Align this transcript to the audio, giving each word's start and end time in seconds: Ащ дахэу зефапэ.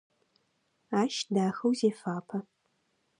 Ащ 1.01 1.15
дахэу 1.33 1.73
зефапэ. 1.79 2.39